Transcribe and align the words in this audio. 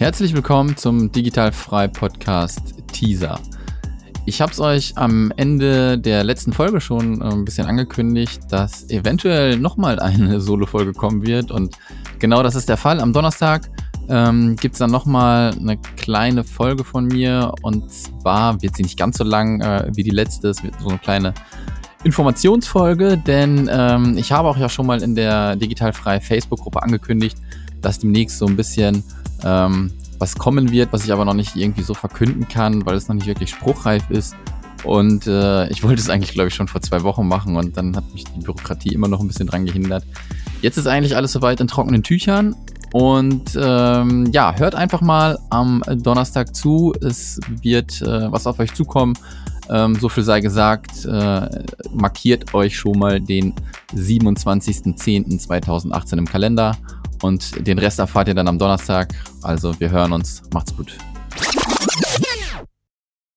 Herzlich 0.00 0.32
willkommen 0.32 0.78
zum 0.78 1.12
Digitalfrei 1.12 1.86
Podcast 1.86 2.72
Teaser. 2.90 3.38
Ich 4.24 4.40
habe 4.40 4.50
es 4.50 4.58
euch 4.58 4.96
am 4.96 5.30
Ende 5.36 5.98
der 5.98 6.24
letzten 6.24 6.54
Folge 6.54 6.80
schon 6.80 7.20
äh, 7.20 7.24
ein 7.26 7.44
bisschen 7.44 7.66
angekündigt, 7.66 8.40
dass 8.48 8.88
eventuell 8.88 9.58
nochmal 9.58 10.00
eine 10.00 10.40
Solo-Folge 10.40 10.94
kommen 10.94 11.26
wird 11.26 11.50
und 11.50 11.76
genau 12.18 12.42
das 12.42 12.54
ist 12.54 12.70
der 12.70 12.78
Fall. 12.78 12.98
Am 12.98 13.12
Donnerstag 13.12 13.68
ähm, 14.08 14.56
gibt 14.56 14.72
es 14.72 14.78
dann 14.78 14.90
nochmal 14.90 15.52
eine 15.60 15.76
kleine 15.76 16.44
Folge 16.44 16.82
von 16.82 17.04
mir 17.04 17.52
und 17.60 17.90
zwar 17.92 18.62
wird 18.62 18.76
sie 18.76 18.84
nicht 18.84 18.98
ganz 18.98 19.18
so 19.18 19.24
lang 19.24 19.60
äh, 19.60 19.90
wie 19.94 20.02
die 20.02 20.08
letzte, 20.08 20.48
es 20.48 20.62
wird 20.64 20.80
so 20.80 20.88
eine 20.88 20.98
kleine 20.98 21.34
Informationsfolge, 22.04 23.18
denn 23.18 23.68
ähm, 23.70 24.16
ich 24.16 24.32
habe 24.32 24.48
auch 24.48 24.56
ja 24.56 24.70
schon 24.70 24.86
mal 24.86 25.02
in 25.02 25.14
der 25.14 25.56
Digitalfrei 25.56 26.20
Facebook-Gruppe 26.20 26.82
angekündigt, 26.82 27.36
dass 27.82 27.98
demnächst 27.98 28.38
so 28.38 28.46
ein 28.46 28.56
bisschen 28.56 29.02
ähm, 29.44 29.92
was 30.18 30.36
kommen 30.36 30.70
wird, 30.70 30.92
was 30.92 31.04
ich 31.04 31.12
aber 31.12 31.24
noch 31.24 31.34
nicht 31.34 31.56
irgendwie 31.56 31.82
so 31.82 31.94
verkünden 31.94 32.46
kann, 32.46 32.84
weil 32.86 32.94
es 32.94 33.08
noch 33.08 33.14
nicht 33.14 33.26
wirklich 33.26 33.50
spruchreif 33.50 34.08
ist. 34.10 34.36
Und 34.84 35.26
äh, 35.26 35.68
ich 35.68 35.82
wollte 35.82 36.00
es 36.00 36.08
eigentlich, 36.08 36.32
glaube 36.32 36.48
ich, 36.48 36.54
schon 36.54 36.68
vor 36.68 36.80
zwei 36.80 37.02
Wochen 37.02 37.26
machen 37.26 37.56
und 37.56 37.76
dann 37.76 37.96
hat 37.96 38.10
mich 38.12 38.24
die 38.24 38.40
Bürokratie 38.40 38.94
immer 38.94 39.08
noch 39.08 39.20
ein 39.20 39.26
bisschen 39.26 39.46
dran 39.46 39.66
gehindert. 39.66 40.04
Jetzt 40.62 40.78
ist 40.78 40.86
eigentlich 40.86 41.16
alles 41.16 41.32
soweit 41.32 41.60
in 41.60 41.68
trockenen 41.68 42.02
Tüchern. 42.02 42.56
Und 42.92 43.56
ähm, 43.60 44.26
ja, 44.32 44.52
hört 44.56 44.74
einfach 44.74 45.00
mal 45.00 45.38
am 45.48 45.84
Donnerstag 45.86 46.56
zu. 46.56 46.92
Es 47.00 47.38
wird 47.62 48.02
äh, 48.02 48.32
was 48.32 48.48
auf 48.48 48.58
euch 48.58 48.74
zukommen. 48.74 49.16
Ähm, 49.68 49.94
so 49.94 50.08
viel 50.08 50.24
sei 50.24 50.40
gesagt, 50.40 51.04
äh, 51.04 51.48
markiert 51.94 52.52
euch 52.54 52.76
schon 52.76 52.98
mal 52.98 53.20
den 53.20 53.54
27.10.2018 53.94 56.18
im 56.18 56.26
Kalender 56.26 56.76
und 57.22 57.66
den 57.66 57.78
Rest 57.78 57.98
erfahrt 57.98 58.28
ihr 58.28 58.34
dann 58.34 58.48
am 58.48 58.58
Donnerstag. 58.58 59.14
Also 59.42 59.78
wir 59.80 59.90
hören 59.90 60.12
uns. 60.12 60.42
Macht's 60.52 60.76
gut. 60.76 60.96